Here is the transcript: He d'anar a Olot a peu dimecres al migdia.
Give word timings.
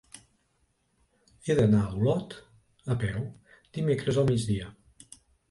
He 1.47 1.55
d'anar 1.59 1.81
a 1.81 1.91
Olot 1.99 2.33
a 2.95 2.99
peu 3.05 3.21
dimecres 3.79 4.21
al 4.25 4.29
migdia. 4.33 4.73